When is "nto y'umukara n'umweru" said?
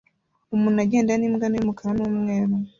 1.47-2.55